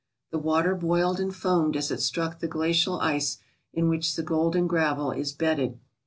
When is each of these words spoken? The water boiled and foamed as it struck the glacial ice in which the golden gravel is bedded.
The 0.31 0.39
water 0.39 0.73
boiled 0.73 1.19
and 1.19 1.31
foamed 1.31 1.77
as 1.77 1.91
it 1.91 2.01
struck 2.01 2.39
the 2.39 2.47
glacial 2.47 2.99
ice 3.01 3.37
in 3.71 3.87
which 3.87 4.15
the 4.15 4.23
golden 4.23 4.65
gravel 4.65 5.11
is 5.11 5.31
bedded. 5.31 5.77